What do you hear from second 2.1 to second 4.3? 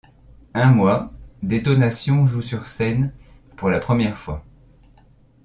joue sur scène pour la première